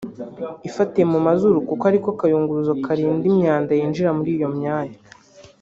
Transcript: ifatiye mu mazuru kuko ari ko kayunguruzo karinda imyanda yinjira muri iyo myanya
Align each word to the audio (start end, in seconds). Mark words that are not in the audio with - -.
ifatiye 0.69 1.05
mu 1.13 1.19
mazuru 1.27 1.57
kuko 1.67 1.83
ari 1.89 1.99
ko 2.03 2.09
kayunguruzo 2.19 2.73
karinda 2.85 3.23
imyanda 3.31 3.71
yinjira 3.77 4.09
muri 4.17 4.29
iyo 4.37 4.49
myanya 4.57 4.97